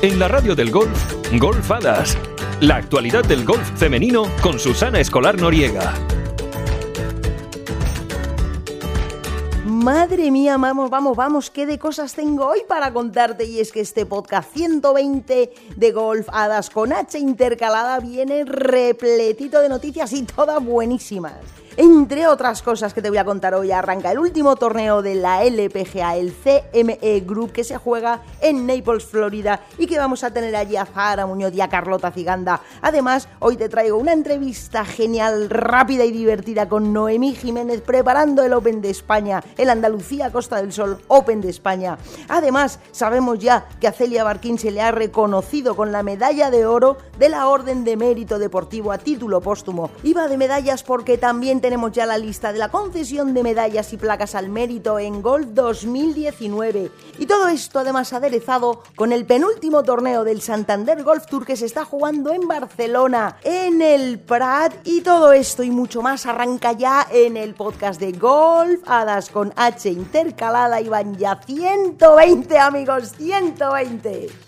En 0.00 0.20
la 0.20 0.28
radio 0.28 0.54
del 0.54 0.70
golf, 0.70 1.12
Golfadas. 1.40 2.16
La 2.60 2.76
actualidad 2.76 3.24
del 3.24 3.44
golf 3.44 3.68
femenino 3.76 4.30
con 4.40 4.60
Susana 4.60 5.00
Escolar 5.00 5.40
Noriega. 5.40 5.92
Madre 9.66 10.30
mía, 10.30 10.56
vamos, 10.56 10.88
vamos, 10.88 11.16
vamos, 11.16 11.50
qué 11.50 11.66
de 11.66 11.80
cosas 11.80 12.14
tengo 12.14 12.46
hoy 12.46 12.60
para 12.68 12.92
contarte. 12.92 13.44
Y 13.44 13.58
es 13.58 13.72
que 13.72 13.80
este 13.80 14.06
podcast 14.06 14.54
120 14.54 15.52
de 15.74 15.90
Golf 15.90 16.28
Hadas 16.30 16.70
con 16.70 16.92
H 16.92 17.18
intercalada 17.18 17.98
viene 17.98 18.44
repletito 18.44 19.60
de 19.60 19.68
noticias 19.68 20.12
y 20.12 20.22
todas 20.22 20.64
buenísimas. 20.64 21.34
Entre 21.80 22.26
otras 22.26 22.60
cosas 22.60 22.92
que 22.92 23.00
te 23.00 23.08
voy 23.08 23.18
a 23.18 23.24
contar 23.24 23.54
hoy, 23.54 23.70
arranca 23.70 24.10
el 24.10 24.18
último 24.18 24.56
torneo 24.56 25.00
de 25.00 25.14
la 25.14 25.44
LPGA, 25.44 26.16
el 26.16 26.34
CME 26.34 27.20
Group, 27.24 27.52
que 27.52 27.62
se 27.62 27.76
juega 27.76 28.22
en 28.40 28.66
Naples, 28.66 29.04
Florida, 29.04 29.60
y 29.78 29.86
que 29.86 29.96
vamos 29.96 30.24
a 30.24 30.32
tener 30.32 30.56
allí 30.56 30.74
a 30.74 30.86
Zahara 30.86 31.24
Muñoz 31.24 31.54
y 31.54 31.60
a 31.60 31.68
Carlota 31.68 32.10
Ciganda. 32.10 32.62
Además, 32.82 33.28
hoy 33.38 33.56
te 33.56 33.68
traigo 33.68 33.96
una 33.96 34.12
entrevista 34.12 34.84
genial, 34.84 35.50
rápida 35.50 36.04
y 36.04 36.10
divertida 36.10 36.68
con 36.68 36.92
Noemí 36.92 37.36
Jiménez 37.36 37.80
preparando 37.82 38.42
el 38.42 38.54
Open 38.54 38.80
de 38.80 38.90
España, 38.90 39.44
el 39.56 39.70
Andalucía 39.70 40.32
Costa 40.32 40.56
del 40.56 40.72
Sol 40.72 41.00
Open 41.06 41.40
de 41.40 41.50
España. 41.50 41.96
Además, 42.28 42.80
sabemos 42.90 43.38
ya 43.38 43.68
que 43.80 43.86
a 43.86 43.92
Celia 43.92 44.24
Barquín 44.24 44.58
se 44.58 44.72
le 44.72 44.80
ha 44.80 44.90
reconocido 44.90 45.76
con 45.76 45.92
la 45.92 46.02
medalla 46.02 46.50
de 46.50 46.66
oro 46.66 46.98
de 47.20 47.28
la 47.28 47.46
Orden 47.46 47.84
de 47.84 47.96
Mérito 47.96 48.40
Deportivo 48.40 48.90
a 48.90 48.98
título 48.98 49.40
póstumo. 49.40 49.92
Iba 50.02 50.26
de 50.26 50.36
medallas 50.36 50.82
porque 50.82 51.18
también 51.18 51.60
tenemos 51.68 51.92
ya 51.92 52.06
la 52.06 52.16
lista 52.16 52.50
de 52.50 52.58
la 52.58 52.70
concesión 52.70 53.34
de 53.34 53.42
medallas 53.42 53.92
y 53.92 53.98
placas 53.98 54.34
al 54.34 54.48
mérito 54.48 54.98
en 54.98 55.20
Golf 55.20 55.48
2019. 55.48 56.90
Y 57.18 57.26
todo 57.26 57.48
esto 57.48 57.80
además 57.80 58.14
aderezado 58.14 58.82
con 58.96 59.12
el 59.12 59.26
penúltimo 59.26 59.82
torneo 59.82 60.24
del 60.24 60.40
Santander 60.40 61.02
Golf 61.02 61.26
Tour 61.26 61.44
que 61.44 61.56
se 61.56 61.66
está 61.66 61.84
jugando 61.84 62.32
en 62.32 62.48
Barcelona, 62.48 63.36
en 63.44 63.82
el 63.82 64.18
Prat. 64.18 64.76
Y 64.84 65.02
todo 65.02 65.34
esto 65.34 65.62
y 65.62 65.70
mucho 65.70 66.00
más 66.00 66.24
arranca 66.24 66.72
ya 66.72 67.06
en 67.10 67.36
el 67.36 67.52
podcast 67.52 68.00
de 68.00 68.12
Golf 68.12 68.80
Hadas 68.86 69.28
con 69.28 69.52
H 69.54 69.90
intercalada 69.90 70.80
y 70.80 70.88
van 70.88 71.18
ya 71.18 71.38
120 71.44 72.58
amigos, 72.58 73.12
120. 73.18 74.47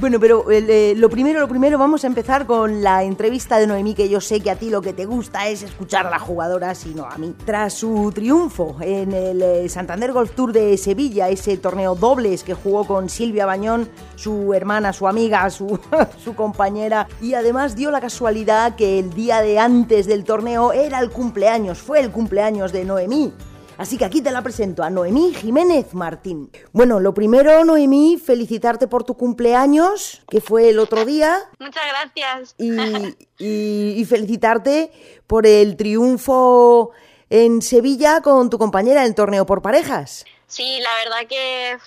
Bueno, 0.00 0.18
pero 0.18 0.50
eh, 0.50 0.94
lo 0.96 1.10
primero, 1.10 1.40
lo 1.40 1.48
primero, 1.48 1.76
vamos 1.76 2.04
a 2.04 2.06
empezar 2.06 2.46
con 2.46 2.82
la 2.82 3.04
entrevista 3.04 3.58
de 3.58 3.66
Noemí, 3.66 3.94
que 3.94 4.08
yo 4.08 4.22
sé 4.22 4.40
que 4.40 4.50
a 4.50 4.56
ti 4.56 4.70
lo 4.70 4.80
que 4.80 4.94
te 4.94 5.04
gusta 5.04 5.46
es 5.48 5.62
escuchar 5.62 6.06
a 6.06 6.10
la 6.10 6.18
jugadora, 6.18 6.74
sino 6.74 7.04
a 7.04 7.18
mí. 7.18 7.34
Tras 7.44 7.74
su 7.74 8.10
triunfo 8.10 8.78
en 8.80 9.12
el 9.12 9.42
eh, 9.42 9.68
Santander 9.68 10.14
Golf 10.14 10.30
Tour 10.30 10.54
de 10.54 10.78
Sevilla, 10.78 11.28
ese 11.28 11.58
torneo 11.58 11.96
dobles 11.96 12.44
que 12.44 12.54
jugó 12.54 12.86
con 12.86 13.10
Silvia 13.10 13.44
Bañón, 13.44 13.90
su 14.16 14.54
hermana, 14.54 14.94
su 14.94 15.06
amiga, 15.06 15.50
su, 15.50 15.78
su 16.24 16.34
compañera, 16.34 17.06
y 17.20 17.34
además 17.34 17.76
dio 17.76 17.90
la 17.90 18.00
casualidad 18.00 18.76
que 18.76 19.00
el 19.00 19.12
día 19.12 19.42
de 19.42 19.58
antes 19.58 20.06
del 20.06 20.24
torneo 20.24 20.72
era 20.72 20.98
el 21.00 21.10
cumpleaños, 21.10 21.76
fue 21.76 22.00
el 22.00 22.10
cumpleaños 22.10 22.72
de 22.72 22.86
Noemí. 22.86 23.34
Así 23.80 23.96
que 23.96 24.04
aquí 24.04 24.20
te 24.20 24.30
la 24.30 24.42
presento 24.42 24.82
a 24.82 24.90
Noemí 24.90 25.32
Jiménez 25.32 25.94
Martín. 25.94 26.52
Bueno, 26.70 27.00
lo 27.00 27.14
primero, 27.14 27.64
Noemí, 27.64 28.18
felicitarte 28.18 28.86
por 28.88 29.04
tu 29.04 29.16
cumpleaños, 29.16 30.20
que 30.28 30.42
fue 30.42 30.68
el 30.68 30.78
otro 30.78 31.06
día. 31.06 31.48
Muchas 31.58 31.84
gracias. 31.88 32.54
Y, 32.58 32.72
y, 33.38 33.94
y 33.98 34.04
felicitarte 34.04 34.92
por 35.26 35.46
el 35.46 35.78
triunfo 35.78 36.90
en 37.30 37.62
Sevilla 37.62 38.20
con 38.20 38.50
tu 38.50 38.58
compañera 38.58 39.00
en 39.00 39.06
el 39.06 39.14
torneo 39.14 39.46
por 39.46 39.62
parejas. 39.62 40.26
Sí, 40.46 40.78
la 40.82 40.94
verdad 41.02 41.26
que 41.26 41.78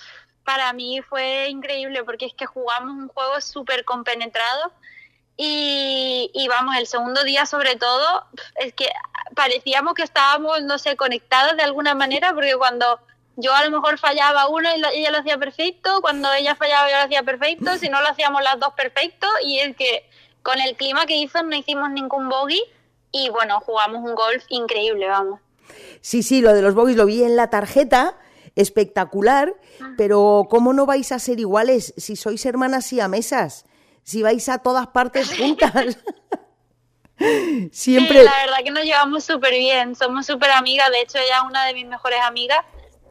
para 0.42 0.72
mí 0.72 1.00
fue 1.08 1.48
increíble 1.48 2.02
porque 2.02 2.26
es 2.26 2.34
que 2.34 2.46
jugamos 2.46 2.90
un 2.90 3.06
juego 3.06 3.40
súper 3.40 3.84
compenetrado 3.84 4.72
y, 5.36 6.30
y, 6.32 6.48
vamos, 6.48 6.76
el 6.76 6.86
segundo 6.86 7.24
día 7.24 7.46
sobre 7.46 7.76
todo, 7.76 8.24
es 8.56 8.72
que 8.72 8.88
parecíamos 9.34 9.94
que 9.94 10.02
estábamos, 10.02 10.62
no 10.62 10.78
sé, 10.78 10.96
conectadas 10.96 11.56
de 11.56 11.62
alguna 11.62 11.94
manera, 11.94 12.32
porque 12.34 12.54
cuando 12.56 13.00
yo 13.36 13.52
a 13.54 13.64
lo 13.64 13.70
mejor 13.70 13.98
fallaba 13.98 14.48
uno 14.48 14.68
y 14.92 14.98
ella 14.98 15.10
lo 15.10 15.18
hacía 15.18 15.38
perfecto, 15.38 16.00
cuando 16.00 16.32
ella 16.32 16.54
fallaba 16.54 16.88
yo 16.88 16.96
lo 16.96 17.02
hacía 17.02 17.22
perfecto, 17.22 17.76
si 17.78 17.88
no 17.88 18.00
lo 18.00 18.08
hacíamos 18.08 18.42
las 18.42 18.60
dos 18.60 18.74
perfecto, 18.74 19.26
y 19.44 19.58
es 19.58 19.76
que 19.76 20.08
con 20.42 20.60
el 20.60 20.76
clima 20.76 21.06
que 21.06 21.16
hizo 21.16 21.42
no 21.42 21.56
hicimos 21.56 21.90
ningún 21.90 22.28
bogey 22.28 22.62
y 23.10 23.28
bueno, 23.30 23.60
jugamos 23.60 24.08
un 24.08 24.14
golf 24.14 24.44
increíble, 24.48 25.08
vamos. 25.08 25.40
Sí, 26.00 26.22
sí, 26.22 26.42
lo 26.42 26.52
de 26.52 26.62
los 26.62 26.74
bogies 26.74 26.96
lo 26.96 27.06
vi 27.06 27.24
en 27.24 27.36
la 27.36 27.48
tarjeta, 27.48 28.16
espectacular, 28.56 29.54
pero 29.96 30.46
¿cómo 30.50 30.72
no 30.72 30.86
vais 30.86 31.10
a 31.12 31.18
ser 31.18 31.40
iguales 31.40 31.94
si 31.96 32.14
sois 32.14 32.44
hermanas 32.44 32.92
y 32.92 33.00
a 33.00 33.08
mesas? 33.08 33.64
Si 34.04 34.22
vais 34.22 34.48
a 34.48 34.58
todas 34.58 34.86
partes 34.86 35.34
juntas. 35.38 35.72
Siempre. 37.72 38.18
Sí, 38.20 38.24
la 38.24 38.36
verdad 38.44 38.58
que 38.64 38.70
nos 38.70 38.84
llevamos 38.84 39.24
súper 39.24 39.54
bien, 39.54 39.94
somos 39.94 40.26
súper 40.26 40.50
amigas, 40.50 40.90
de 40.90 41.00
hecho 41.00 41.18
ella 41.18 41.38
es 41.38 41.44
una 41.48 41.64
de 41.64 41.74
mis 41.74 41.86
mejores 41.86 42.20
amigas 42.22 42.58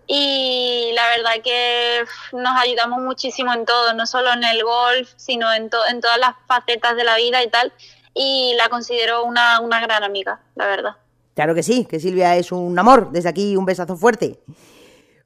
y 0.08 0.92
la 0.94 1.08
verdad 1.08 1.42
que 1.42 2.04
nos 2.34 2.60
ayudamos 2.60 3.02
muchísimo 3.02 3.54
en 3.54 3.66
todo, 3.66 3.94
no 3.94 4.06
solo 4.06 4.34
en 4.34 4.44
el 4.44 4.64
golf, 4.64 5.10
sino 5.16 5.52
en, 5.54 5.70
en 5.90 6.02
todas 6.02 6.20
las 6.20 6.36
facetas 6.48 6.96
de 6.98 7.06
la 7.06 7.16
vida 7.16 7.42
y 7.44 7.50
tal, 7.50 7.72
y 8.14 8.54
la 8.58 8.68
considero 8.70 9.24
una, 9.24 9.62
una 9.62 9.80
gran 9.80 10.04
amiga, 10.04 10.42
la 10.56 10.68
verdad. 10.68 10.98
Claro 11.34 11.56
que 11.56 11.64
sí, 11.64 11.86
que 11.86 12.00
Silvia 12.00 12.36
es 12.36 12.52
un 12.52 12.78
amor, 12.78 13.12
desde 13.12 13.30
aquí 13.30 13.56
un 13.56 13.66
besazo 13.66 13.96
fuerte. 13.96 14.40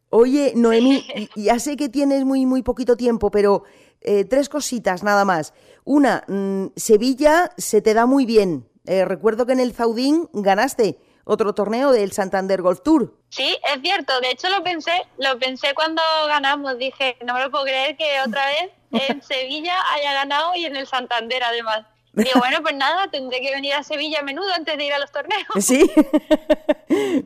Oye, 0.09 0.53
Noemí, 0.55 1.05
ya 1.35 1.59
sé 1.59 1.75
que 1.75 1.89
tienes 1.89 2.23
muy, 2.23 2.45
muy 2.45 2.61
poquito 2.61 2.95
tiempo, 2.95 3.29
pero 3.31 3.63
eh, 4.01 4.25
tres 4.25 4.49
cositas 4.49 5.03
nada 5.03 5.25
más. 5.25 5.53
Una, 5.83 6.23
mmm, 6.27 6.67
Sevilla 6.75 7.51
se 7.57 7.81
te 7.81 7.93
da 7.93 8.05
muy 8.05 8.25
bien. 8.25 8.67
Eh, 8.85 9.05
recuerdo 9.05 9.45
que 9.45 9.53
en 9.53 9.59
el 9.59 9.73
Zaudín 9.73 10.29
ganaste 10.33 10.99
otro 11.25 11.53
torneo 11.53 11.91
del 11.91 12.13
Santander 12.13 12.61
Golf 12.61 12.81
Tour. 12.81 13.13
Sí, 13.29 13.57
es 13.73 13.81
cierto. 13.81 14.19
De 14.21 14.31
hecho, 14.31 14.49
lo 14.49 14.63
pensé, 14.63 14.93
lo 15.17 15.37
pensé 15.39 15.73
cuando 15.75 16.01
ganamos. 16.27 16.77
Dije, 16.77 17.17
no 17.25 17.33
me 17.33 17.41
lo 17.41 17.51
puedo 17.51 17.65
creer 17.65 17.97
que 17.97 18.21
otra 18.25 18.45
vez 18.45 18.71
en 18.91 19.21
Sevilla 19.21 19.75
haya 19.93 20.13
ganado 20.13 20.55
y 20.55 20.65
en 20.65 20.75
el 20.75 20.87
Santander 20.87 21.43
además. 21.43 21.85
Digo, 22.17 22.39
bueno, 22.39 22.63
pues 22.63 22.75
nada, 22.75 23.11
tendré 23.11 23.41
que 23.41 23.51
venir 23.51 23.73
a 23.73 23.83
Sevilla 23.83 24.21
a 24.21 24.23
menudo 24.23 24.51
antes 24.55 24.75
de 24.75 24.85
ir 24.85 24.93
a 24.93 24.99
los 24.99 25.11
torneos. 25.11 25.43
Sí, 25.59 25.85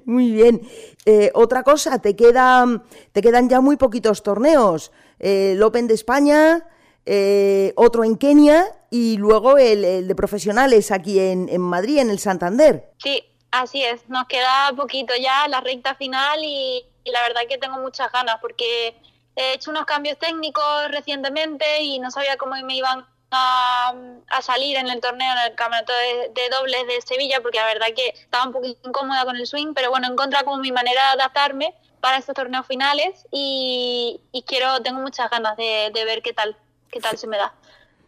muy 0.05 0.31
bien. 0.31 0.61
Eh, 1.05 1.31
otra 1.33 1.63
cosa, 1.63 1.99
te, 1.99 2.15
queda, 2.15 2.65
te 3.11 3.21
quedan 3.21 3.47
ya 3.47 3.61
muy 3.61 3.77
poquitos 3.77 4.23
torneos. 4.23 4.91
Eh, 5.21 5.51
el 5.51 5.61
Open 5.61 5.87
de 5.87 5.93
España, 5.93 6.67
eh, 7.05 7.73
otro 7.75 8.03
en 8.03 8.17
Kenia 8.17 8.65
y 8.89 9.17
luego 9.17 9.57
el, 9.59 10.07
de 10.07 10.15
profesionales 10.15 10.91
aquí 10.91 11.19
en, 11.19 11.61
Madrid, 11.61 11.99
en 11.99 12.09
el 12.09 12.17
Santander. 12.17 12.91
Sí, 12.97 13.23
así 13.51 13.83
es. 13.83 14.09
Nos 14.09 14.25
queda 14.25 14.73
poquito 14.75 15.13
ya 15.15 15.47
la 15.47 15.61
recta 15.61 15.93
final 15.93 16.39
y, 16.43 16.83
la 17.05 17.21
verdad 17.21 17.41
que 17.47 17.57
tengo 17.57 17.77
muchas 17.77 18.11
ganas 18.11 18.37
porque 18.41 18.95
he 19.35 19.53
hecho 19.53 19.71
unos 19.71 19.85
cambios 19.85 20.17
técnicos 20.17 20.63
recientemente 20.89 21.81
y 21.81 21.99
no 21.99 22.11
sabía 22.11 22.37
cómo 22.37 22.55
me 22.63 22.75
iban 22.75 23.05
a, 23.31 23.93
a, 24.27 24.41
salir 24.41 24.77
en 24.77 24.89
el 24.89 24.99
torneo, 25.01 25.31
en 25.31 25.51
el 25.51 25.55
campeonato 25.55 25.93
de, 25.93 26.29
de, 26.29 26.49
dobles 26.49 26.85
de 26.87 27.01
Sevilla, 27.01 27.41
porque 27.41 27.59
la 27.59 27.65
verdad 27.65 27.87
que 27.95 28.09
estaba 28.09 28.45
un 28.45 28.53
poco 28.53 28.67
incómoda 28.67 29.23
con 29.23 29.35
el 29.35 29.47
swing, 29.47 29.73
pero 29.73 29.89
bueno, 29.89 30.07
encontré 30.07 30.43
como 30.43 30.57
mi 30.57 30.71
manera 30.71 31.01
de 31.01 31.21
adaptarme 31.21 31.75
para 32.01 32.17
estos 32.17 32.35
torneos 32.35 32.67
finales 32.67 33.25
y, 33.31 34.19
y 34.31 34.41
quiero, 34.43 34.81
tengo 34.81 34.99
muchas 34.99 35.29
ganas 35.29 35.55
de, 35.55 35.91
de, 35.93 36.05
ver 36.05 36.21
qué 36.21 36.33
tal, 36.33 36.57
qué 36.91 36.99
tal 36.99 37.17
se 37.17 37.27
me 37.27 37.37
da. 37.37 37.53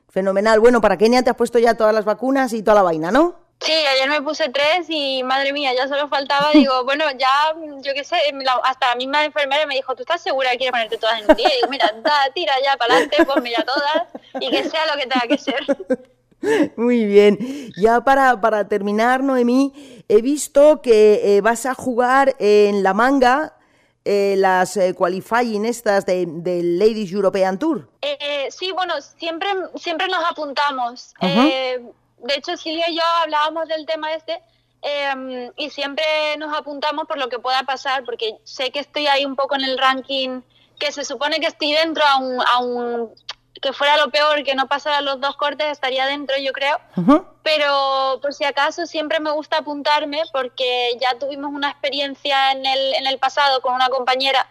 Fenomenal. 0.09 0.59
Bueno, 0.59 0.81
para 0.81 0.97
Kenia 0.97 1.23
te 1.23 1.29
has 1.29 1.35
puesto 1.35 1.59
ya 1.59 1.75
todas 1.75 1.93
las 1.93 2.05
vacunas 2.05 2.53
y 2.53 2.61
toda 2.61 2.75
la 2.75 2.81
vaina, 2.83 3.11
¿no? 3.11 3.43
Sí, 3.59 3.71
ayer 3.71 4.09
me 4.09 4.21
puse 4.21 4.49
tres 4.49 4.87
y 4.89 5.23
madre 5.23 5.53
mía, 5.53 5.71
ya 5.73 5.87
solo 5.87 6.09
faltaba, 6.09 6.51
digo, 6.53 6.83
bueno, 6.83 7.05
ya, 7.17 7.55
yo 7.81 7.93
qué 7.93 8.03
sé, 8.03 8.17
hasta 8.63 8.89
la 8.89 8.95
misma 8.95 9.23
enfermera 9.23 9.65
me 9.65 9.75
dijo, 9.75 9.95
¿tú 9.95 10.01
estás 10.01 10.21
segura 10.21 10.51
que 10.51 10.57
quieres 10.57 10.71
ponerte 10.71 10.97
todas 10.97 11.21
en 11.21 11.29
un 11.29 11.37
día? 11.37 11.47
Y 11.47 11.55
digo, 11.55 11.69
mira, 11.69 11.93
da, 12.03 12.31
tira 12.33 12.53
ya 12.63 12.75
para 12.77 12.95
adelante, 12.95 13.25
ponme 13.25 13.51
ya 13.51 13.63
todas 13.63 14.07
y 14.39 14.49
que 14.49 14.69
sea 14.69 14.85
lo 14.87 14.99
que 14.99 15.07
tenga 15.07 15.27
que 15.27 15.37
ser. 15.37 15.65
Muy 16.75 17.05
bien. 17.05 17.71
Ya 17.77 18.01
para, 18.01 18.41
para 18.41 18.67
terminar, 18.67 19.23
Noemí, 19.23 20.03
he 20.09 20.21
visto 20.21 20.81
que 20.81 21.37
eh, 21.37 21.41
vas 21.41 21.65
a 21.65 21.73
jugar 21.73 22.35
en 22.39 22.83
la 22.83 22.93
manga 22.93 23.55
eh, 24.05 24.35
las 24.37 24.77
eh, 24.77 24.93
qualifying 24.93 25.65
estas 25.65 26.05
del 26.05 26.43
de 26.43 26.61
Ladies 26.63 27.11
European 27.11 27.57
Tour. 27.57 27.89
Eh, 28.01 28.47
sí, 28.49 28.71
bueno, 28.71 28.95
siempre, 29.01 29.49
siempre 29.75 30.07
nos 30.07 30.23
apuntamos. 30.23 31.13
Uh 31.21 31.25
-huh 31.27 31.93
de 32.23 32.35
hecho, 32.35 32.57
Silvia 32.57 32.89
y 32.89 32.95
yo 32.95 33.03
hablábamos 33.21 33.67
del 33.67 33.85
tema 33.85 34.13
este 34.13 34.41
eh, 34.81 35.51
y 35.57 35.69
siempre 35.69 36.03
nos 36.37 36.57
apuntamos 36.57 37.05
por 37.05 37.17
lo 37.17 37.29
que 37.29 37.39
pueda 37.39 37.63
pasar, 37.63 38.03
porque 38.05 38.37
sé 38.43 38.71
que 38.71 38.79
estoy 38.79 39.07
ahí 39.07 39.25
un 39.25 39.35
poco 39.35 39.55
en 39.55 39.63
el 39.63 39.77
ranking, 39.77 40.41
que 40.79 40.91
se 40.91 41.05
supone 41.05 41.39
que 41.39 41.47
estoy 41.47 41.73
dentro 41.73 42.03
a 42.05 42.17
un, 42.17 42.41
a 42.41 42.59
un 42.59 43.13
que 43.63 43.73
fuera 43.73 43.95
lo 43.97 44.11
peor, 44.11 44.43
que 44.43 44.55
no 44.55 44.67
pasara 44.67 45.01
los 45.01 45.21
dos 45.21 45.37
cortes, 45.37 45.67
estaría 45.67 46.05
dentro, 46.05 46.35
yo 46.37 46.51
creo. 46.51 46.79
Pero 47.41 48.19
por 48.21 48.33
si 48.33 48.43
acaso 48.43 48.85
siempre 48.85 49.19
me 49.21 49.31
gusta 49.31 49.59
apuntarme 49.59 50.21
porque 50.31 50.91
ya 50.99 51.17
tuvimos 51.17 51.51
una 51.51 51.71
experiencia 51.71 52.51
en 52.51 52.65
el, 52.65 52.93
en 52.95 53.07
el 53.07 53.17
pasado 53.17 53.61
con 53.61 53.73
una 53.73 53.87
compañera 53.87 54.45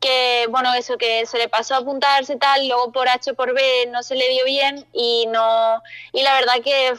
que 0.00 0.46
bueno 0.50 0.72
eso 0.74 0.96
que 0.96 1.26
se 1.26 1.38
le 1.38 1.48
pasó 1.48 1.74
a 1.74 1.78
apuntarse 1.78 2.36
tal 2.36 2.68
luego 2.68 2.92
por 2.92 3.08
H 3.08 3.34
por 3.34 3.54
B 3.54 3.60
no 3.90 4.02
se 4.02 4.14
le 4.14 4.28
dio 4.28 4.44
bien 4.44 4.86
y 4.92 5.26
no 5.26 5.82
y 6.12 6.22
la 6.22 6.34
verdad 6.34 6.54
que 6.62 6.92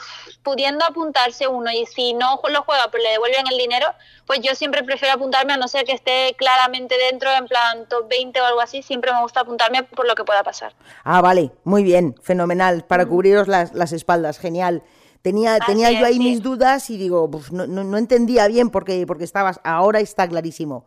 pudiendo 0.44 0.84
apuntarse 0.86 1.48
uno 1.48 1.72
y 1.72 1.86
si 1.86 2.14
no 2.14 2.40
lo 2.50 2.64
juega 2.64 2.90
pero 2.92 3.04
le 3.04 3.12
devuelven 3.12 3.48
el 3.48 3.58
dinero 3.58 3.88
pues 4.26 4.42
yo 4.42 4.54
siempre 4.54 4.84
prefiero 4.84 5.16
apuntarme 5.16 5.54
a 5.54 5.58
no 5.58 5.68
ser 5.68 5.86
que 5.86 5.94
esté 5.94 6.36
claramente 6.38 6.96
dentro 6.98 7.32
en 7.32 7.48
plan 7.48 7.88
top 7.88 8.10
20 8.10 8.42
o 8.42 8.46
algo 8.46 8.62
así 8.62 8.82
siempre 8.82 9.14
me 9.14 9.22
gusta 9.22 9.42
apuntarme 9.42 9.84
por 9.84 10.06
lo 10.06 10.16
que 10.16 10.24
pueda 10.24 10.44
pasar. 10.44 10.74
Ah 11.04 11.22
vale 11.22 11.52
muy 11.64 11.84
bien 11.84 12.16
fenomenal 12.22 12.84
para 12.86 13.06
cubriros 13.06 13.48
las, 13.48 13.74
las 13.74 13.92
espaldas 13.92 14.40
genial. 14.40 14.84
Tenía, 15.22 15.60
tenía 15.60 15.92
yo 15.92 16.06
ahí 16.06 16.18
mis 16.18 16.42
dudas 16.42 16.90
y 16.90 16.98
digo, 16.98 17.30
no, 17.52 17.68
no, 17.68 17.84
no, 17.84 17.98
entendía 17.98 18.48
bien 18.48 18.70
porque, 18.70 19.06
porque 19.06 19.26
estabas, 19.26 19.60
ahora 19.66 20.00
está 20.00 20.30
clarísimo. 20.30 20.86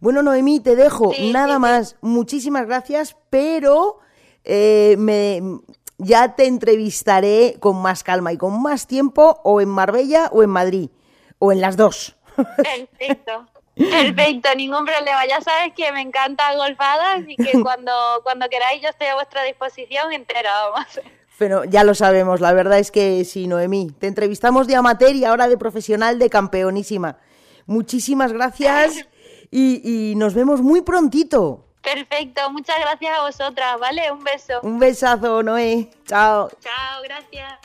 Bueno, 0.00 0.22
Noemí, 0.22 0.60
te 0.60 0.76
dejo. 0.76 1.12
Nada 1.32 1.58
más. 1.58 1.96
Muchísimas 2.00 2.66
gracias, 2.66 3.16
pero 3.28 3.98
eh, 4.44 4.96
me, 4.98 5.42
ya 5.98 6.34
te 6.34 6.46
entrevistaré 6.46 7.56
con 7.60 7.80
más 7.80 8.02
calma 8.02 8.32
y 8.32 8.38
con 8.38 8.62
más 8.62 8.86
tiempo, 8.86 9.40
o 9.44 9.60
en 9.60 9.68
Marbella 9.68 10.30
o 10.32 10.42
en 10.42 10.50
Madrid, 10.50 10.90
o 11.38 11.52
en 11.52 11.60
las 11.60 11.76
dos. 11.76 12.16
Perfecto. 12.34 13.46
Perfecto, 13.76 14.48
ningún 14.56 14.84
problema. 14.84 15.26
Ya 15.26 15.40
sabes 15.40 15.72
que 15.74 15.92
me 15.92 16.00
encanta 16.00 16.54
golfadas 16.54 17.22
y 17.26 17.36
que 17.36 17.52
cuando, 17.62 17.92
cuando 18.22 18.48
queráis 18.48 18.82
yo 18.82 18.88
estoy 18.88 19.08
a 19.08 19.14
vuestra 19.14 19.42
disposición 19.44 20.12
entera, 20.12 20.50
vamos. 20.70 21.00
Pero 21.38 21.64
ya 21.64 21.84
lo 21.84 21.94
sabemos, 21.94 22.40
la 22.40 22.52
verdad 22.52 22.78
es 22.78 22.90
que 22.90 23.24
sí, 23.24 23.46
Noemí. 23.46 23.90
Te 23.98 24.06
entrevistamos 24.06 24.66
de 24.66 24.76
amateur 24.76 25.14
y 25.14 25.24
ahora 25.24 25.48
de 25.48 25.56
profesional 25.56 26.18
de 26.18 26.28
campeonísima. 26.28 27.18
Muchísimas 27.66 28.32
gracias 28.32 29.06
y, 29.50 30.14
nos 30.16 30.34
vemos 30.34 30.60
muy 30.60 30.82
prontito. 30.82 31.66
Perfecto, 31.82 32.50
muchas 32.50 32.76
gracias 32.80 33.18
a 33.18 33.22
vosotras, 33.22 33.80
¿vale? 33.80 34.12
Un 34.12 34.22
beso. 34.22 34.60
Un 34.62 34.78
besazo, 34.78 35.42
Noé. 35.42 35.90
Chao. 36.06 36.50
Chao, 36.60 37.02
gracias. 37.02 37.58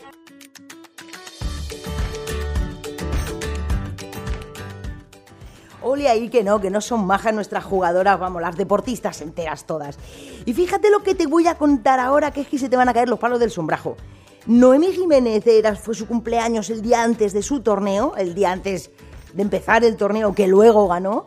Ole 5.82 6.10
ahí 6.10 6.30
que 6.30 6.44
no, 6.44 6.60
que 6.60 6.72
no 6.72 6.82
son 6.82 7.06
majas 7.06 7.32
nuestras 7.34 7.64
jugadoras, 7.64 8.20
vamos, 8.20 8.42
las 8.42 8.58
deportistas 8.58 9.22
enteras 9.22 9.66
todas. 9.66 10.00
Y 10.46 10.54
fíjate 10.54 10.90
lo 10.90 11.04
que 11.04 11.14
te 11.14 11.28
voy 11.28 11.46
a 11.46 11.60
contar 11.60 12.00
ahora, 12.00 12.32
que 12.32 12.42
es 12.42 12.48
que 12.48 12.58
se 12.58 12.70
te 12.70 12.76
van 12.76 12.90
a 12.90 12.94
caer 12.94 13.08
los 13.08 13.20
palos 13.20 13.40
del 13.40 13.52
sombrajo. 13.52 13.96
Noemí 14.48 14.94
Jiménez 14.94 15.46
era, 15.46 15.76
fue 15.76 15.94
su 15.94 16.08
cumpleaños 16.08 16.72
el 16.72 16.82
día 16.82 17.04
antes 17.04 17.34
de 17.34 17.44
su 17.44 17.60
torneo, 17.60 18.16
el 18.18 18.34
día 18.34 18.52
antes 18.52 18.90
de 19.34 19.44
empezar 19.44 19.84
el 19.84 19.96
torneo 19.96 20.34
que 20.34 20.48
luego 20.48 20.88
ganó, 20.88 21.26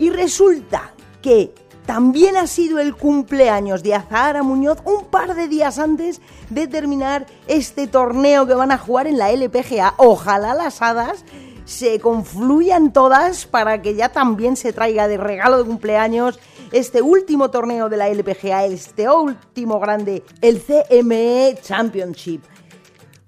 y 0.00 0.10
resulta 0.10 0.92
que 1.22 1.54
también 1.86 2.36
ha 2.36 2.46
sido 2.46 2.78
el 2.78 2.96
cumpleaños 2.96 3.82
de 3.82 3.94
Azahara 3.94 4.42
Muñoz 4.42 4.78
un 4.84 5.04
par 5.04 5.34
de 5.34 5.46
días 5.46 5.78
antes 5.78 6.20
de 6.48 6.66
terminar 6.66 7.26
este 7.46 7.86
torneo 7.86 8.46
que 8.46 8.54
van 8.54 8.72
a 8.72 8.78
jugar 8.78 9.06
en 9.06 9.18
la 9.18 9.30
LPGA. 9.30 9.94
Ojalá 9.98 10.54
las 10.54 10.80
hadas 10.82 11.24
se 11.66 12.00
confluyan 12.00 12.92
todas 12.92 13.46
para 13.46 13.82
que 13.82 13.94
ya 13.94 14.08
también 14.08 14.56
se 14.56 14.72
traiga 14.72 15.06
de 15.06 15.18
regalo 15.18 15.58
de 15.58 15.64
cumpleaños 15.64 16.40
este 16.72 17.02
último 17.02 17.50
torneo 17.50 17.88
de 17.88 17.96
la 17.98 18.08
LPGA, 18.08 18.64
este 18.64 19.10
último 19.10 19.80
grande, 19.80 20.24
el 20.40 20.62
CME 20.62 21.58
Championship. 21.60 22.42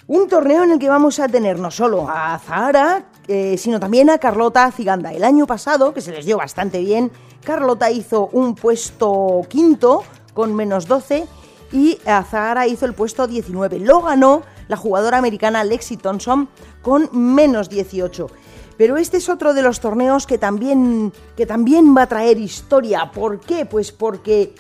Un 0.07 0.29
torneo 0.29 0.65
en 0.65 0.73
el 0.73 0.79
que 0.79 0.89
vamos 0.89 1.21
a 1.21 1.29
tener 1.29 1.59
no 1.59 1.71
solo 1.71 2.09
a 2.09 2.39
Zahara, 2.39 3.12
eh, 3.29 3.57
sino 3.59 3.79
también 3.81 4.11
a 4.11 4.19
Carlota 4.19 4.71
Ciganda. 4.73 5.13
El 5.13 5.25
año 5.25 5.47
pasado, 5.47 5.95
que 5.95 6.01
se 6.01 6.13
les 6.13 6.27
dio 6.27 6.37
bastante 6.37 6.81
bien, 6.81 7.11
Carlota 7.45 7.91
hizo 7.91 8.29
un 8.33 8.55
puesto 8.55 9.43
quinto 9.49 10.05
con 10.35 10.55
menos 10.55 10.87
12 10.87 11.27
y 11.73 11.99
Zahara 12.05 12.67
hizo 12.67 12.87
el 12.87 12.95
puesto 12.95 13.27
19. 13.27 13.79
Lo 13.79 14.03
ganó 14.03 14.43
la 14.69 14.77
jugadora 14.77 15.19
americana 15.19 15.65
Lexi 15.65 15.97
Thompson 15.97 16.49
con 16.83 17.09
menos 17.13 17.69
18. 17.69 18.29
Pero 18.77 18.97
este 18.97 19.19
es 19.19 19.29
otro 19.29 19.55
de 19.55 19.63
los 19.63 19.81
torneos 19.81 20.27
que 20.27 20.39
también, 20.39 21.13
que 21.37 21.47
también 21.47 21.97
va 21.97 22.03
a 22.03 22.09
traer 22.09 22.39
historia. 22.39 23.11
¿Por 23.13 23.41
qué? 23.41 23.67
Pues 23.67 23.93
porque 23.93 24.55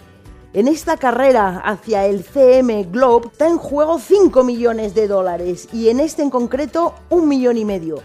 en 0.52 0.68
esta 0.68 0.96
carrera 0.96 1.62
hacia 1.64 2.06
el 2.06 2.24
CM 2.24 2.84
Globe 2.84 3.28
está 3.32 3.48
en 3.48 3.58
juego 3.58 3.98
5 3.98 4.44
millones 4.44 4.94
de 4.94 5.08
dólares 5.08 5.68
y 5.72 5.88
en 5.88 5.98
este 5.98 6.22
en 6.22 6.30
concreto 6.30 6.94
un 7.08 7.26
millón 7.28 7.56
y 7.56 7.64
medio. 7.64 8.02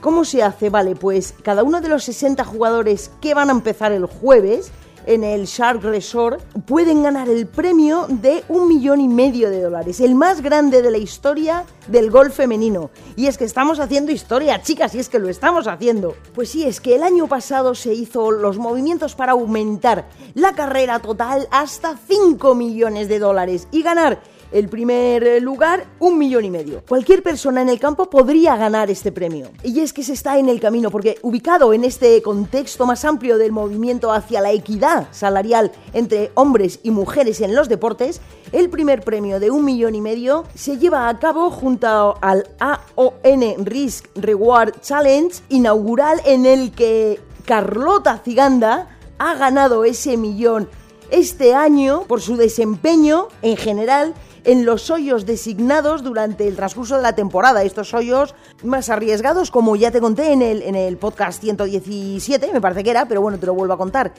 ¿Cómo 0.00 0.24
se 0.24 0.42
hace? 0.42 0.70
Vale, 0.70 0.96
pues 0.96 1.34
cada 1.42 1.62
uno 1.62 1.82
de 1.82 1.88
los 1.88 2.04
60 2.04 2.42
jugadores 2.44 3.10
que 3.20 3.34
van 3.34 3.50
a 3.50 3.52
empezar 3.52 3.92
el 3.92 4.06
jueves 4.06 4.72
en 5.04 5.24
el 5.24 5.44
Shark 5.44 5.82
Resort 5.82 6.40
pueden 6.66 7.02
ganar 7.02 7.28
el 7.28 7.46
premio 7.46 8.06
de 8.08 8.42
un 8.48 8.66
millón 8.68 9.00
y 9.00 9.08
medio 9.08 9.50
de 9.50 9.60
dólares, 9.60 10.00
el 10.00 10.14
más 10.14 10.40
grande 10.40 10.80
de 10.80 10.90
la 10.90 10.96
historia 10.96 11.64
del 11.88 12.10
golf 12.10 12.34
femenino. 12.34 12.90
Y 13.16 13.26
es 13.26 13.36
que 13.36 13.44
estamos 13.44 13.78
haciendo 13.78 14.10
historia, 14.10 14.62
chicas, 14.62 14.94
y 14.94 15.00
es 15.00 15.10
que 15.10 15.18
lo 15.18 15.28
estamos 15.28 15.66
haciendo. 15.66 16.16
Pues 16.34 16.50
sí, 16.50 16.64
es 16.64 16.80
que 16.80 16.94
el 16.94 17.02
año 17.02 17.26
pasado 17.26 17.74
se 17.74 17.92
hizo 17.92 18.30
los 18.30 18.56
movimientos 18.56 19.14
para 19.14 19.32
aumentar 19.32 20.08
la 20.34 20.54
carrera 20.54 21.00
total 21.00 21.46
hasta 21.50 21.98
5 22.08 22.54
millones 22.54 23.08
de 23.08 23.18
dólares 23.18 23.68
y 23.70 23.82
ganar 23.82 24.22
el 24.52 24.68
primer 24.68 25.42
lugar, 25.42 25.86
un 25.98 26.18
millón 26.18 26.44
y 26.44 26.50
medio. 26.50 26.82
Cualquier 26.88 27.22
persona 27.22 27.62
en 27.62 27.68
el 27.68 27.80
campo 27.80 28.10
podría 28.10 28.56
ganar 28.56 28.90
este 28.90 29.12
premio. 29.12 29.50
Y 29.62 29.80
es 29.80 29.92
que 29.92 30.02
se 30.02 30.12
está 30.12 30.38
en 30.38 30.48
el 30.48 30.60
camino, 30.60 30.90
porque 30.90 31.18
ubicado 31.22 31.72
en 31.72 31.84
este 31.84 32.20
contexto 32.22 32.86
más 32.86 33.04
amplio 33.04 33.38
del 33.38 33.52
movimiento 33.52 34.12
hacia 34.12 34.40
la 34.40 34.52
equidad 34.52 35.08
salarial 35.12 35.72
entre 35.92 36.30
hombres 36.34 36.80
y 36.82 36.90
mujeres 36.90 37.40
en 37.40 37.54
los 37.54 37.68
deportes, 37.68 38.20
el 38.52 38.68
primer 38.70 39.02
premio 39.02 39.40
de 39.40 39.50
un 39.50 39.64
millón 39.64 39.94
y 39.94 40.00
medio 40.00 40.44
se 40.54 40.78
lleva 40.78 41.08
a 41.08 41.18
cabo 41.18 41.50
junto 41.50 42.16
al 42.20 42.48
AON 42.58 43.64
Risk 43.64 44.06
Reward 44.16 44.80
Challenge 44.80 45.34
inaugural 45.48 46.20
en 46.24 46.46
el 46.46 46.72
que 46.72 47.20
Carlota 47.44 48.18
Ciganda 48.24 48.98
ha 49.18 49.34
ganado 49.34 49.84
ese 49.84 50.16
millón 50.16 50.68
este 51.10 51.54
año 51.54 52.04
por 52.06 52.20
su 52.20 52.36
desempeño 52.36 53.28
en 53.42 53.56
general 53.56 54.14
en 54.44 54.64
los 54.64 54.90
hoyos 54.90 55.26
designados 55.26 56.02
durante 56.02 56.46
el 56.46 56.56
transcurso 56.56 56.96
de 56.96 57.02
la 57.02 57.14
temporada. 57.14 57.62
Estos 57.62 57.94
hoyos 57.94 58.34
más 58.62 58.88
arriesgados, 58.88 59.50
como 59.50 59.76
ya 59.76 59.90
te 59.90 60.00
conté 60.00 60.32
en 60.32 60.42
el, 60.42 60.62
en 60.62 60.74
el 60.74 60.96
podcast 60.96 61.40
117, 61.40 62.52
me 62.52 62.60
parece 62.60 62.84
que 62.84 62.90
era, 62.90 63.06
pero 63.06 63.20
bueno, 63.22 63.38
te 63.38 63.46
lo 63.46 63.54
vuelvo 63.54 63.74
a 63.74 63.78
contar. 63.78 64.12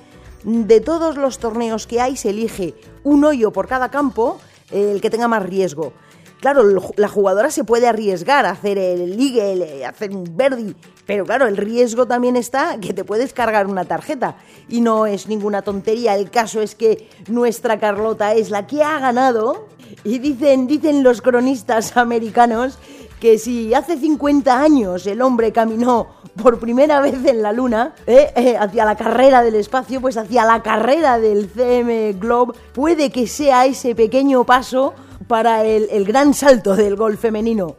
De 0.43 0.81
todos 0.81 1.17
los 1.17 1.37
torneos 1.37 1.85
que 1.85 2.01
hay, 2.01 2.17
se 2.17 2.31
elige 2.31 2.73
un 3.03 3.23
hoyo 3.23 3.51
por 3.51 3.67
cada 3.67 3.89
campo, 3.89 4.39
el 4.71 5.01
que 5.01 5.09
tenga 5.09 5.27
más 5.27 5.43
riesgo. 5.43 5.93
Claro, 6.41 6.63
la 6.97 7.07
jugadora 7.07 7.51
se 7.51 7.63
puede 7.63 7.87
arriesgar 7.87 8.47
a 8.47 8.49
hacer 8.49 8.79
el 8.79 9.15
legal, 9.15 9.63
hacer 9.87 10.09
un 10.09 10.23
birdie, 10.35 10.73
pero 11.05 11.23
claro, 11.23 11.45
el 11.45 11.55
riesgo 11.55 12.07
también 12.07 12.35
está 12.35 12.79
que 12.79 12.93
te 12.93 13.03
puedes 13.03 13.31
cargar 13.31 13.67
una 13.67 13.85
tarjeta. 13.85 14.37
Y 14.67 14.81
no 14.81 15.05
es 15.05 15.27
ninguna 15.27 15.61
tontería, 15.61 16.15
el 16.15 16.31
caso 16.31 16.59
es 16.59 16.73
que 16.73 17.07
nuestra 17.27 17.79
Carlota 17.79 18.33
es 18.33 18.49
la 18.49 18.65
que 18.65 18.81
ha 18.81 18.97
ganado 18.97 19.67
y 20.03 20.17
dicen, 20.17 20.65
dicen 20.65 21.03
los 21.03 21.21
cronistas 21.21 21.95
americanos 21.95 22.79
que 23.21 23.37
si 23.37 23.73
hace 23.73 23.97
50 23.97 24.59
años 24.59 25.05
el 25.05 25.21
hombre 25.21 25.53
caminó 25.53 26.07
por 26.41 26.59
primera 26.59 26.99
vez 26.99 27.23
en 27.23 27.43
la 27.43 27.53
Luna, 27.53 27.93
eh, 28.07 28.33
eh, 28.35 28.57
hacia 28.57 28.83
la 28.83 28.95
carrera 28.95 29.43
del 29.43 29.55
espacio, 29.55 30.01
pues 30.01 30.17
hacia 30.17 30.43
la 30.43 30.63
carrera 30.63 31.19
del 31.19 31.47
CM 31.47 32.13
Globe, 32.13 32.55
puede 32.73 33.11
que 33.11 33.27
sea 33.27 33.67
ese 33.67 33.93
pequeño 33.93 34.43
paso 34.43 34.95
para 35.27 35.63
el, 35.63 35.87
el 35.91 36.03
gran 36.03 36.33
salto 36.33 36.75
del 36.75 36.95
golf 36.95 37.19
femenino. 37.19 37.75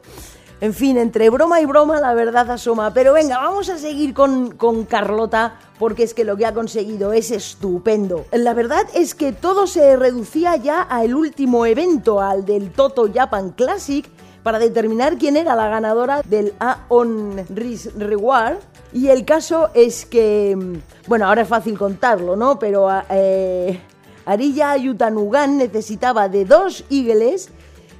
En 0.62 0.74
fin, 0.74 0.96
entre 0.96 1.28
broma 1.28 1.60
y 1.60 1.66
broma 1.66 2.00
la 2.00 2.14
verdad 2.14 2.48
asoma. 2.48 2.94
Pero 2.94 3.12
venga, 3.12 3.38
vamos 3.38 3.68
a 3.68 3.78
seguir 3.78 4.14
con, 4.14 4.52
con 4.52 4.84
Carlota 4.84 5.58
porque 5.80 6.04
es 6.04 6.14
que 6.14 6.22
lo 6.22 6.36
que 6.36 6.46
ha 6.46 6.54
conseguido 6.54 7.12
es 7.12 7.32
estupendo. 7.32 8.26
La 8.30 8.54
verdad 8.54 8.86
es 8.94 9.16
que 9.16 9.32
todo 9.32 9.66
se 9.66 9.96
reducía 9.96 10.54
ya 10.54 10.82
al 10.82 11.16
último 11.16 11.66
evento, 11.66 12.20
al 12.20 12.44
del 12.44 12.70
Toto 12.70 13.10
Japan 13.12 13.50
Classic, 13.50 14.08
para 14.42 14.58
determinar 14.58 15.18
quién 15.18 15.36
era 15.36 15.54
la 15.54 15.68
ganadora 15.68 16.22
del 16.22 16.54
Aon 16.58 17.44
Risk 17.48 17.96
Reward. 17.96 18.56
Y 18.92 19.08
el 19.08 19.24
caso 19.24 19.70
es 19.74 20.04
que, 20.04 20.56
bueno, 21.06 21.26
ahora 21.26 21.42
es 21.42 21.48
fácil 21.48 21.78
contarlo, 21.78 22.36
¿no? 22.36 22.58
Pero 22.58 22.88
eh, 23.08 23.80
Arilla 24.26 24.76
Yutanugan 24.76 25.58
necesitaba 25.58 26.28
de 26.28 26.44
dos 26.44 26.84
Eagles 26.90 27.50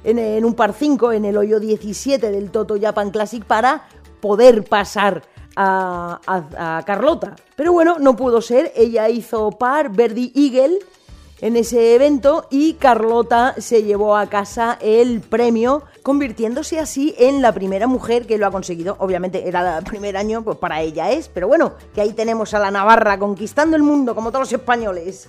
en, 0.03 0.45
un 0.45 0.53
par 0.53 0.73
5 0.73 1.13
en 1.13 1.25
el 1.25 1.37
hoyo 1.37 1.59
17 1.59 2.31
del 2.31 2.51
Toto 2.51 2.75
Japan 2.79 3.11
Classic 3.11 3.43
para 3.43 3.87
poder 4.19 4.63
pasar 4.63 5.23
a, 5.55 6.83
Carlota. 6.85 7.35
Pero 7.55 7.73
bueno, 7.73 7.97
no 7.99 8.15
pudo 8.15 8.41
ser. 8.41 8.71
Ella 8.75 9.09
hizo 9.09 9.51
par 9.51 9.91
Verdi 9.91 10.31
Eagle 10.35 10.79
en 11.43 11.57
ese 11.57 11.93
evento 11.93 12.47
y 12.49 12.75
Carlota 12.75 13.55
se 13.57 13.83
llevó 13.83 14.15
a 14.15 14.27
casa 14.27 14.77
el 14.79 15.19
premio, 15.19 15.83
convirtiéndose 16.01 16.79
así 16.79 17.13
en 17.17 17.41
la 17.41 17.51
primera 17.51 17.85
mujer 17.85 18.25
que 18.25 18.37
lo 18.37 18.47
ha 18.47 18.51
conseguido. 18.51 18.95
Obviamente 18.99 19.45
era 19.45 19.79
el 19.79 19.83
primer 19.83 20.15
año, 20.15 20.41
pues 20.41 20.57
para 20.57 20.79
ella 20.79 21.11
es, 21.11 21.27
pero 21.27 21.49
bueno, 21.49 21.73
que 21.93 21.99
ahí 21.99 22.13
tenemos 22.13 22.53
a 22.53 22.59
la 22.59 22.71
Navarra 22.71 23.19
conquistando 23.19 23.75
el 23.75 23.83
mundo 23.83 24.15
como 24.15 24.31
todos 24.31 24.43
los 24.43 24.53
españoles. 24.53 25.27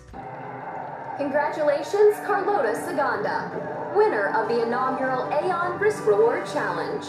Congratulations, 1.19 2.17
Carlota 2.25 2.77
Saganda, 2.77 3.51
winner 3.97 4.29
of 4.37 4.47
the 4.47 4.63
inaugural 4.63 5.29
Aeon 5.33 5.81
Risk 5.81 6.07
Reward 6.07 6.45
Challenge. 6.45 7.05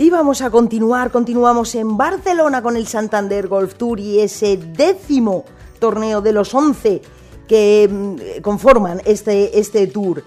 Y 0.00 0.10
vamos 0.10 0.42
a 0.42 0.50
continuar, 0.50 1.10
continuamos 1.10 1.74
en 1.74 1.96
Barcelona 1.96 2.62
con 2.62 2.76
el 2.76 2.86
Santander 2.86 3.48
Golf 3.48 3.74
Tour 3.74 3.98
y 3.98 4.20
ese 4.20 4.56
décimo 4.56 5.44
torneo 5.80 6.20
de 6.20 6.32
los 6.32 6.54
11 6.54 7.02
que 7.48 7.88
mm, 7.90 8.40
conforman 8.40 9.02
este, 9.04 9.58
este 9.58 9.88
tour. 9.88 10.22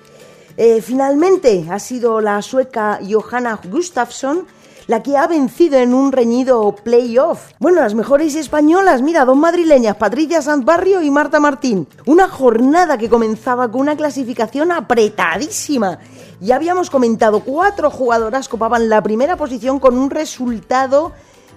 Eh, 0.57 0.81
finalmente 0.81 1.67
ha 1.69 1.79
sido 1.79 2.19
la 2.19 2.41
sueca 2.41 2.99
Johanna 3.09 3.61
Gustafsson 3.63 4.45
la 4.87 5.03
que 5.03 5.17
ha 5.17 5.27
vencido 5.27 5.77
en 5.77 5.93
un 5.93 6.11
reñido 6.11 6.75
playoff. 6.83 7.51
Bueno, 7.59 7.81
las 7.81 7.95
mejores 7.95 8.35
españolas, 8.35 9.01
mira, 9.01 9.25
dos 9.25 9.37
madrileñas, 9.37 9.97
Patricia 9.97 10.41
Santbarrio 10.41 11.01
y 11.01 11.11
Marta 11.11 11.39
Martín. 11.39 11.87
Una 12.05 12.27
jornada 12.27 12.97
que 12.97 13.09
comenzaba 13.09 13.71
con 13.71 13.81
una 13.81 13.95
clasificación 13.95 14.71
apretadísima. 14.71 15.99
Ya 16.39 16.55
habíamos 16.55 16.89
comentado, 16.89 17.41
cuatro 17.41 17.89
jugadoras 17.91 18.49
copaban 18.49 18.89
la 18.89 19.01
primera 19.03 19.37
posición 19.37 19.79
con 19.79 19.97
un 19.97 20.09
resultado 20.09 21.11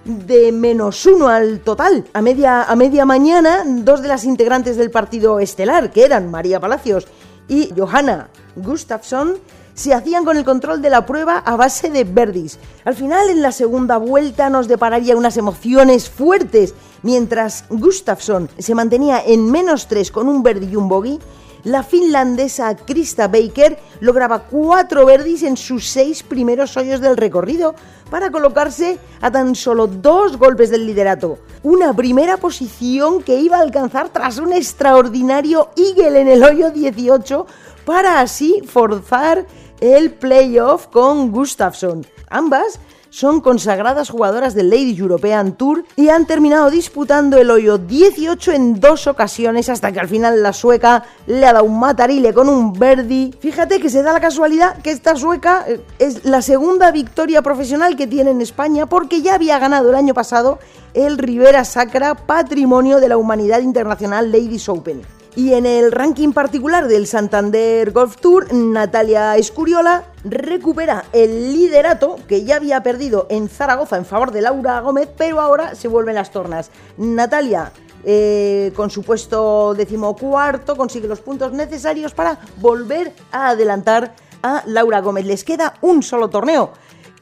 de 0.05 0.51
menos 0.51 1.05
uno 1.05 1.27
al 1.27 1.59
total. 1.61 2.05
A 2.13 2.21
media, 2.21 2.63
a 2.63 2.75
media 2.75 3.05
mañana, 3.05 3.63
dos 3.65 4.01
de 4.01 4.07
las 4.07 4.23
integrantes 4.23 4.77
del 4.77 4.91
partido 4.91 5.39
estelar, 5.39 5.91
que 5.91 6.05
eran 6.05 6.29
María 6.29 6.59
Palacios 6.59 7.07
y 7.47 7.73
Johanna 7.75 8.29
Gustafsson, 8.55 9.35
se 9.75 9.93
hacían 9.93 10.25
con 10.25 10.37
el 10.37 10.43
control 10.43 10.81
de 10.81 10.89
la 10.89 11.05
prueba 11.05 11.37
a 11.37 11.55
base 11.55 11.89
de 11.91 12.05
verdis. 12.05 12.57
Al 12.85 12.95
final, 12.95 13.29
en 13.29 13.43
la 13.43 13.51
segunda 13.51 13.97
vuelta, 13.97 14.49
nos 14.49 14.67
depararía 14.67 15.15
unas 15.15 15.37
emociones 15.37 16.09
fuertes. 16.09 16.73
Mientras 17.03 17.65
Gustafsson 17.69 18.49
se 18.57 18.73
mantenía 18.73 19.21
en 19.23 19.51
menos 19.51 19.87
3 19.87 20.09
con 20.09 20.27
un 20.27 20.41
verdi 20.41 20.67
y 20.71 20.75
un 20.75 20.87
bogey, 20.87 21.19
la 21.65 21.81
finlandesa 21.81 22.75
Krista 22.75 23.27
Baker 23.27 23.79
lograba 23.99 24.43
cuatro 24.43 25.03
verdis 25.03 25.41
en 25.41 25.57
sus 25.57 25.89
seis 25.89 26.21
primeros 26.21 26.77
hoyos 26.77 27.01
del 27.01 27.17
recorrido 27.17 27.73
para 28.11 28.29
colocarse 28.29 28.99
a 29.19 29.31
tan 29.31 29.55
solo 29.55 29.87
dos 29.87 30.37
golpes 30.37 30.69
del 30.69 30.85
liderato. 30.85 31.39
Una 31.63 31.91
primera 31.91 32.37
posición 32.37 33.23
que 33.23 33.39
iba 33.39 33.57
a 33.57 33.61
alcanzar 33.61 34.09
tras 34.09 34.37
un 34.37 34.53
extraordinario 34.53 35.71
eagle 35.75 36.21
en 36.21 36.27
el 36.27 36.43
hoyo 36.43 36.69
18 36.69 37.47
para 37.83 38.19
así 38.19 38.61
forzar 38.67 39.47
el 39.81 40.11
playoff 40.11 40.87
con 40.87 41.31
Gustafsson. 41.31 42.05
Ambas 42.29 42.79
son 43.15 43.39
consagradas 43.39 44.09
jugadoras 44.09 44.55
del 44.55 44.69
Ladies 44.69 44.99
European 44.99 45.53
Tour 45.53 45.85
y 45.95 46.09
han 46.09 46.25
terminado 46.25 46.69
disputando 46.69 47.37
el 47.37 47.49
hoyo 47.49 47.77
18 47.77 48.51
en 48.51 48.81
dos 48.81 49.07
ocasiones 49.07 49.69
hasta 49.69 49.93
que 49.93 50.01
al 50.01 50.09
final 50.09 50.43
la 50.43 50.51
sueca 50.51 51.05
le 51.25 51.45
ha 51.45 51.53
dado 51.53 51.63
un 51.63 51.79
matarile 51.79 52.33
con 52.33 52.49
un 52.49 52.73
verdi. 52.73 53.33
Fíjate 53.39 53.79
que 53.79 53.89
se 53.89 54.03
da 54.03 54.11
la 54.11 54.19
casualidad 54.19 54.81
que 54.81 54.91
esta 54.91 55.15
sueca 55.15 55.63
eh, 55.65 55.79
es 55.97 56.25
la 56.25 56.41
segunda 56.41 56.91
victoria 56.91 57.41
profesional 57.41 57.95
que 57.95 58.05
tiene 58.05 58.31
en 58.31 58.41
España 58.41 58.85
porque 58.85 59.21
ya 59.21 59.35
había 59.35 59.59
ganado 59.59 59.91
el 59.91 59.95
año 59.95 60.13
pasado 60.13 60.59
el 60.93 61.17
Rivera 61.17 61.63
Sacra 61.63 62.15
Patrimonio 62.15 62.99
de 62.99 63.07
la 63.07 63.15
Humanidad 63.15 63.61
Internacional 63.61 64.29
Ladies 64.29 64.67
Open. 64.67 65.03
Y 65.35 65.53
en 65.53 65.65
el 65.65 65.91
ranking 65.91 66.31
particular 66.31 66.87
del 66.87 67.07
Santander 67.07 67.91
Golf 67.91 68.15
Tour, 68.15 68.53
Natalia 68.53 69.35
Escuriola 69.35 70.05
recupera 70.23 71.03
el 71.11 71.51
liderato 71.51 72.15
que 72.25 72.45
ya 72.45 72.55
había 72.55 72.81
perdido 72.83 73.27
en 73.29 73.49
Zaragoza 73.49 73.97
en 73.97 74.05
favor 74.05 74.31
de 74.31 74.41
Laura 74.41 74.79
Gómez, 74.79 75.09
pero 75.17 75.41
ahora 75.41 75.75
se 75.75 75.89
vuelven 75.89 76.15
las 76.15 76.31
tornas. 76.31 76.71
Natalia 76.97 77.73
eh, 78.05 78.71
con 78.77 78.89
su 78.89 79.03
puesto 79.03 79.73
decimocuarto, 79.73 80.77
consigue 80.77 81.09
los 81.09 81.19
puntos 81.19 81.51
necesarios 81.51 82.13
para 82.13 82.39
volver 82.61 83.11
a 83.33 83.49
adelantar 83.49 84.15
a 84.41 84.63
Laura 84.67 85.01
Gómez. 85.01 85.25
Les 85.25 85.43
queda 85.43 85.73
un 85.81 86.01
solo 86.01 86.29
torneo, 86.29 86.71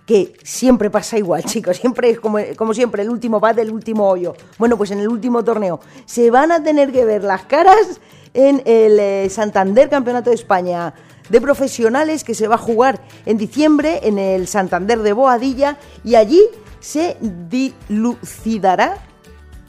que 0.05 0.33
siempre 0.43 0.89
pasa 0.89 1.17
igual, 1.17 1.43
chicos, 1.45 1.77
siempre 1.77 2.09
es 2.09 2.19
como, 2.19 2.39
como 2.55 2.73
siempre, 2.73 3.03
el 3.03 3.09
último 3.09 3.39
pad 3.39 3.55
del 3.55 3.71
último 3.71 4.07
hoyo. 4.09 4.35
Bueno, 4.57 4.77
pues 4.77 4.91
en 4.91 4.99
el 4.99 5.07
último 5.07 5.43
torneo 5.43 5.79
se 6.05 6.31
van 6.31 6.51
a 6.51 6.63
tener 6.63 6.91
que 6.91 7.05
ver 7.05 7.23
las 7.23 7.43
caras 7.43 7.99
en 8.33 8.61
el 8.65 8.99
eh, 8.99 9.29
Santander 9.29 9.89
Campeonato 9.89 10.29
de 10.29 10.35
España 10.35 10.93
de 11.29 11.39
profesionales 11.39 12.23
que 12.23 12.35
se 12.35 12.47
va 12.47 12.55
a 12.55 12.59
jugar 12.59 13.01
en 13.25 13.37
diciembre 13.37 14.01
en 14.03 14.19
el 14.19 14.47
Santander 14.47 15.01
de 15.01 15.13
Boadilla 15.13 15.77
y 16.03 16.15
allí 16.15 16.41
se 16.79 17.17
dilucidará, 17.21 18.97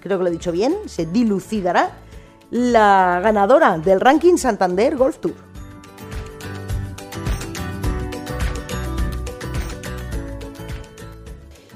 creo 0.01 0.19
que 0.19 0.25
lo 0.25 0.31
he 0.31 0.33
dicho 0.33 0.51
bien, 0.51 0.75
se 0.87 1.07
dilucidará 1.07 1.93
la 2.51 3.21
ganadora 3.23 3.79
del 3.79 4.01
ranking 4.01 4.37
Santander 4.37 4.97
Golf 4.97 5.19
Tour. 5.19 5.54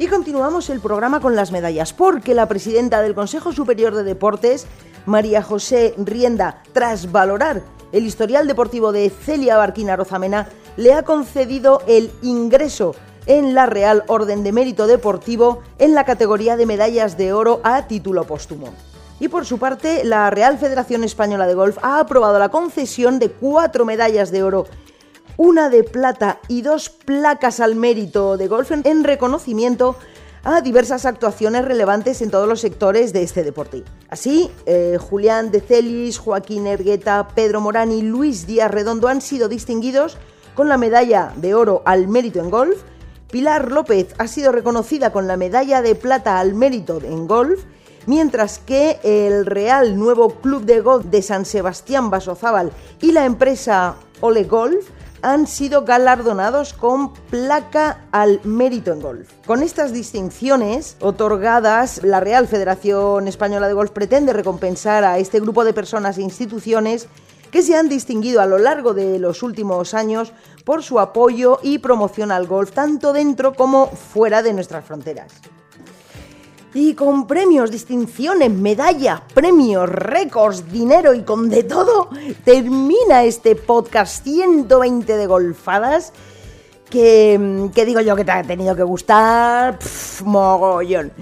Y 0.00 0.06
continuamos 0.06 0.70
el 0.70 0.78
programa 0.78 1.18
con 1.18 1.34
las 1.34 1.50
medallas, 1.50 1.92
porque 1.92 2.32
la 2.32 2.46
presidenta 2.46 3.02
del 3.02 3.16
Consejo 3.16 3.52
Superior 3.52 3.96
de 3.96 4.04
Deportes, 4.04 4.64
María 5.06 5.42
José 5.42 5.92
Rienda, 5.98 6.62
tras 6.72 7.10
valorar 7.10 7.62
el 7.90 8.06
historial 8.06 8.46
deportivo 8.46 8.92
de 8.92 9.10
Celia 9.10 9.56
Barquina 9.56 9.96
Rozamena, 9.96 10.50
le 10.76 10.94
ha 10.94 11.02
concedido 11.02 11.82
el 11.88 12.12
ingreso 12.22 12.94
en 13.26 13.54
la 13.54 13.66
Real 13.66 14.04
Orden 14.06 14.44
de 14.44 14.52
Mérito 14.52 14.86
Deportivo 14.86 15.62
en 15.80 15.94
la 15.94 16.04
categoría 16.04 16.56
de 16.56 16.66
medallas 16.66 17.18
de 17.18 17.32
oro 17.32 17.60
a 17.64 17.88
título 17.88 18.22
póstumo. 18.22 18.72
Y 19.18 19.26
por 19.26 19.46
su 19.46 19.58
parte, 19.58 20.04
la 20.04 20.30
Real 20.30 20.58
Federación 20.58 21.02
Española 21.02 21.48
de 21.48 21.54
Golf 21.54 21.76
ha 21.82 21.98
aprobado 21.98 22.38
la 22.38 22.50
concesión 22.50 23.18
de 23.18 23.32
cuatro 23.32 23.84
medallas 23.84 24.30
de 24.30 24.44
oro 24.44 24.66
una 25.38 25.70
de 25.70 25.84
plata 25.84 26.40
y 26.48 26.62
dos 26.62 26.90
placas 26.90 27.60
al 27.60 27.76
mérito 27.76 28.36
de 28.36 28.48
golf 28.48 28.72
en 28.72 29.04
reconocimiento 29.04 29.96
a 30.42 30.60
diversas 30.60 31.06
actuaciones 31.06 31.64
relevantes 31.64 32.20
en 32.22 32.30
todos 32.30 32.48
los 32.48 32.60
sectores 32.60 33.12
de 33.12 33.22
este 33.22 33.44
deporte. 33.44 33.84
Así, 34.10 34.50
eh, 34.66 34.98
Julián 35.00 35.52
de 35.52 35.60
Celis, 35.60 36.18
Joaquín 36.18 36.66
Ergueta, 36.66 37.28
Pedro 37.36 37.60
Morán 37.60 37.92
y 37.92 38.02
Luis 38.02 38.48
Díaz 38.48 38.70
Redondo 38.70 39.06
han 39.06 39.20
sido 39.20 39.48
distinguidos 39.48 40.18
con 40.56 40.68
la 40.68 40.76
medalla 40.76 41.32
de 41.36 41.54
oro 41.54 41.82
al 41.84 42.08
mérito 42.08 42.40
en 42.40 42.50
golf. 42.50 42.82
Pilar 43.30 43.70
López 43.70 44.14
ha 44.18 44.26
sido 44.26 44.50
reconocida 44.50 45.12
con 45.12 45.28
la 45.28 45.36
medalla 45.36 45.82
de 45.82 45.94
plata 45.94 46.40
al 46.40 46.54
mérito 46.54 47.00
en 47.00 47.28
golf 47.28 47.62
mientras 48.06 48.58
que 48.58 48.98
el 49.04 49.46
Real 49.46 49.98
Nuevo 49.98 50.30
Club 50.40 50.64
de 50.64 50.80
Golf 50.80 51.04
de 51.06 51.22
San 51.22 51.44
Sebastián 51.44 52.10
Basozábal 52.10 52.72
y 53.02 53.12
la 53.12 53.26
empresa 53.26 53.96
Ole 54.20 54.44
Golf 54.44 54.88
han 55.22 55.46
sido 55.46 55.84
galardonados 55.84 56.72
con 56.72 57.12
placa 57.12 58.04
al 58.12 58.40
mérito 58.44 58.92
en 58.92 59.00
golf. 59.00 59.32
Con 59.46 59.62
estas 59.62 59.92
distinciones 59.92 60.96
otorgadas, 61.00 62.02
la 62.02 62.20
Real 62.20 62.46
Federación 62.46 63.28
Española 63.28 63.68
de 63.68 63.74
Golf 63.74 63.90
pretende 63.90 64.32
recompensar 64.32 65.04
a 65.04 65.18
este 65.18 65.40
grupo 65.40 65.64
de 65.64 65.72
personas 65.72 66.18
e 66.18 66.22
instituciones 66.22 67.08
que 67.50 67.62
se 67.62 67.76
han 67.76 67.88
distinguido 67.88 68.40
a 68.40 68.46
lo 68.46 68.58
largo 68.58 68.94
de 68.94 69.18
los 69.18 69.42
últimos 69.42 69.94
años 69.94 70.32
por 70.64 70.82
su 70.82 71.00
apoyo 71.00 71.60
y 71.62 71.78
promoción 71.78 72.30
al 72.30 72.46
golf 72.46 72.72
tanto 72.72 73.12
dentro 73.12 73.54
como 73.54 73.86
fuera 73.88 74.42
de 74.42 74.52
nuestras 74.52 74.84
fronteras. 74.84 75.32
Y 76.74 76.94
con 76.94 77.26
premios, 77.26 77.70
distinciones, 77.70 78.50
medallas, 78.50 79.22
premios, 79.34 79.88
récords, 79.88 80.70
dinero 80.70 81.14
y 81.14 81.22
con 81.22 81.48
de 81.48 81.62
todo, 81.62 82.10
termina 82.44 83.24
este 83.24 83.56
podcast 83.56 84.22
120 84.22 85.16
de 85.16 85.26
golfadas. 85.26 86.12
Que, 86.90 87.70
digo 87.74 88.00
yo 88.00 88.16
que 88.16 88.24
te 88.24 88.30
ha 88.30 88.42
tenido 88.42 88.74
que 88.74 88.82
gustar, 88.82 89.78
mogollón. 90.24 91.12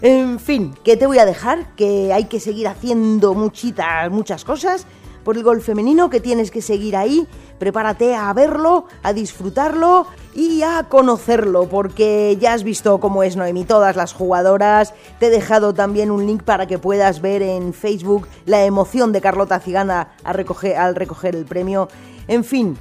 En 0.00 0.40
fin, 0.40 0.74
que 0.82 0.96
te 0.96 1.06
voy 1.06 1.18
a 1.18 1.26
dejar, 1.26 1.74
que 1.76 2.12
hay 2.12 2.24
que 2.24 2.40
seguir 2.40 2.68
haciendo 2.68 3.34
muchitas, 3.34 4.10
muchas 4.10 4.44
cosas 4.44 4.86
por 5.24 5.36
el 5.36 5.42
golf 5.42 5.64
femenino, 5.64 6.10
que 6.10 6.20
tienes 6.20 6.50
que 6.50 6.62
seguir 6.62 6.96
ahí. 6.96 7.26
Prepárate 7.58 8.14
a 8.14 8.32
verlo, 8.32 8.86
a 9.02 9.12
disfrutarlo 9.12 10.06
y 10.34 10.62
a 10.62 10.84
conocerlo, 10.88 11.68
porque 11.68 12.36
ya 12.40 12.54
has 12.54 12.62
visto 12.62 13.00
cómo 13.00 13.22
es 13.22 13.36
Noemi, 13.36 13.64
todas 13.64 13.96
las 13.96 14.12
jugadoras. 14.12 14.94
Te 15.18 15.26
he 15.26 15.30
dejado 15.30 15.74
también 15.74 16.10
un 16.10 16.26
link 16.26 16.42
para 16.42 16.66
que 16.66 16.78
puedas 16.78 17.20
ver 17.20 17.42
en 17.42 17.72
Facebook 17.72 18.28
la 18.46 18.64
emoción 18.64 19.12
de 19.12 19.20
Carlota 19.20 19.60
Cigana 19.60 20.12
al 20.24 20.34
recoger, 20.34 20.76
al 20.76 20.94
recoger 20.94 21.36
el 21.36 21.44
premio. 21.44 21.88
En 22.28 22.44
fin, 22.44 22.76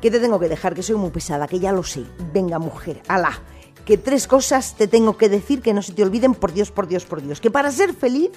que 0.00 0.10
te 0.10 0.20
tengo 0.20 0.38
que 0.38 0.48
dejar, 0.48 0.74
que 0.74 0.82
soy 0.82 0.96
muy 0.96 1.10
pesada, 1.10 1.46
que 1.46 1.58
ya 1.58 1.72
lo 1.72 1.82
sé. 1.82 2.04
Venga, 2.32 2.58
mujer, 2.58 3.02
ala 3.08 3.40
que 3.88 3.96
tres 3.96 4.26
cosas 4.26 4.74
te 4.74 4.86
tengo 4.86 5.16
que 5.16 5.30
decir 5.30 5.62
que 5.62 5.72
no 5.72 5.80
se 5.80 5.94
te 5.94 6.02
olviden, 6.02 6.34
por 6.34 6.52
Dios, 6.52 6.70
por 6.70 6.88
Dios, 6.88 7.06
por 7.06 7.22
Dios. 7.22 7.40
Que 7.40 7.50
para 7.50 7.72
ser 7.72 7.94
feliz 7.94 8.28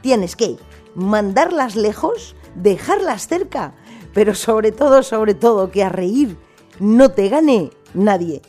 tienes 0.00 0.34
que 0.34 0.56
mandarlas 0.96 1.76
lejos, 1.76 2.34
dejarlas 2.62 3.28
cerca, 3.28 3.74
pero 4.14 4.34
sobre 4.34 4.72
todo, 4.72 5.02
sobre 5.02 5.34
todo, 5.34 5.70
que 5.70 5.82
a 5.82 5.88
reír 5.88 6.36
no 6.78 7.10
te 7.10 7.28
gane 7.28 7.70
nadie. 7.94 8.42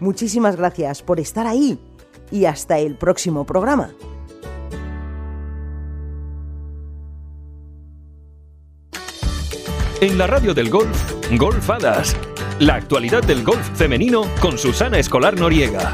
Muchísimas 0.00 0.56
gracias 0.56 1.02
por 1.02 1.20
estar 1.20 1.46
ahí 1.46 1.78
y 2.30 2.46
hasta 2.46 2.78
el 2.78 2.96
próximo 2.96 3.44
programa. 3.44 3.90
En 10.00 10.18
la 10.18 10.26
radio 10.26 10.52
del 10.52 10.68
golf, 10.68 11.12
Golfadas. 11.38 12.16
La 12.58 12.74
actualidad 12.74 13.22
del 13.22 13.44
golf 13.44 13.64
femenino 13.76 14.24
con 14.40 14.58
Susana 14.58 14.98
Escolar 14.98 15.38
Noriega. 15.38 15.92